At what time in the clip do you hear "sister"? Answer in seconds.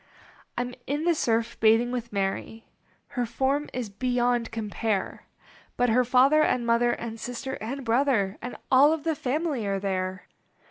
7.19-7.53